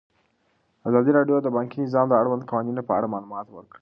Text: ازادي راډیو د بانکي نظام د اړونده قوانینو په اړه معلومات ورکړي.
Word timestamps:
ازادي 0.87 1.11
راډیو 1.17 1.37
د 1.43 1.47
بانکي 1.55 1.77
نظام 1.85 2.05
د 2.09 2.13
اړونده 2.21 2.45
قوانینو 2.49 2.87
په 2.87 2.93
اړه 2.97 3.07
معلومات 3.13 3.47
ورکړي. 3.49 3.69